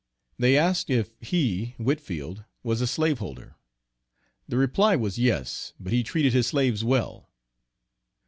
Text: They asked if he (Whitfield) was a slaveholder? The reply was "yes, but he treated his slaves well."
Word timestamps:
They 0.39 0.57
asked 0.57 0.89
if 0.89 1.13
he 1.21 1.75
(Whitfield) 1.77 2.43
was 2.63 2.81
a 2.81 2.87
slaveholder? 2.87 3.53
The 4.47 4.57
reply 4.57 4.95
was 4.95 5.19
"yes, 5.19 5.73
but 5.79 5.93
he 5.93 6.01
treated 6.01 6.33
his 6.33 6.47
slaves 6.47 6.83
well." 6.83 7.29